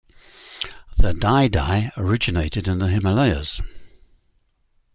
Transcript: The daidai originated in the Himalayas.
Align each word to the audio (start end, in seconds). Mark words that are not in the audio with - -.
The 0.97 1.13
daidai 1.13 1.91
originated 1.95 2.67
in 2.67 2.79
the 2.79 2.87
Himalayas. 2.87 3.61